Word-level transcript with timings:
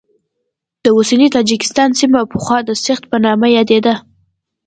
د 0.83 0.85
اوسني 0.97 1.27
تاجکستان 1.35 1.89
سیمه 1.99 2.21
پخوا 2.31 2.57
د 2.65 2.69
سغد 2.83 3.03
په 3.11 3.17
نامه 3.25 3.47
یادېده. 3.57 3.95